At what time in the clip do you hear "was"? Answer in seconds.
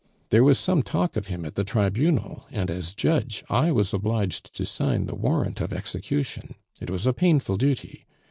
0.43-0.57, 3.71-3.93, 6.89-7.05